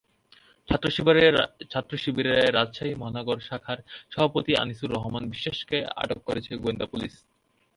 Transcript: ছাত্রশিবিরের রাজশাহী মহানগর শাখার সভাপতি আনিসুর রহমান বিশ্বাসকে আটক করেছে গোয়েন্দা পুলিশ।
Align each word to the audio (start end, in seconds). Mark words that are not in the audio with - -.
ছাত্রশিবিরের 1.71 2.53
রাজশাহী 2.57 2.93
মহানগর 2.95 3.37
শাখার 3.47 3.79
সভাপতি 4.13 4.51
আনিসুর 4.55 4.93
রহমান 4.95 5.23
বিশ্বাসকে 5.33 5.77
আটক 5.95 6.19
করেছে 6.27 6.51
গোয়েন্দা 6.61 6.87
পুলিশ। 6.91 7.13